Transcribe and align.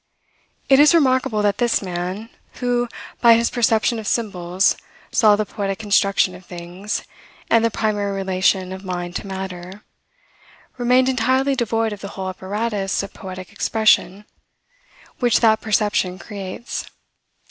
It 0.67 0.79
is 0.79 0.95
remarkable 0.95 1.43
that 1.43 1.59
this 1.59 1.79
man, 1.79 2.31
who, 2.53 2.89
by 3.21 3.35
his 3.35 3.51
perception 3.51 3.99
of 3.99 4.07
symbols, 4.07 4.75
saw 5.11 5.35
the 5.35 5.45
poetic 5.45 5.77
construction 5.77 6.33
of 6.33 6.43
things, 6.43 7.03
and 7.51 7.63
the 7.63 7.69
primary 7.69 8.11
relation 8.15 8.71
of 8.71 8.83
mind 8.83 9.15
to 9.17 9.27
matter, 9.27 9.83
remained 10.79 11.07
entirely 11.07 11.55
devoid 11.55 11.93
of 11.93 12.01
the 12.01 12.07
whole 12.17 12.29
apparatus 12.29 13.03
of 13.03 13.13
poetic 13.13 13.51
expression, 13.51 14.25
which 15.19 15.39
that 15.41 15.61
perception 15.61 16.17
creates. 16.17 16.89